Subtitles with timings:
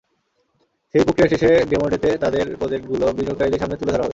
[0.95, 4.09] সেই প্রক্রিয়ার শেষে ডেমোডেতে তাদের প্রজেক্টগুলো বিনিয়োগকারীদের সামনে তুলে ধরা হবে।